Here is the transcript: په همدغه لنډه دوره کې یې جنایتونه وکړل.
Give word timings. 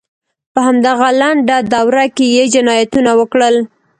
په 0.53 0.59
همدغه 0.67 1.07
لنډه 1.21 1.57
دوره 1.73 2.05
کې 2.15 2.25
یې 2.35 2.43
جنایتونه 2.53 3.11
وکړل. 3.19 3.55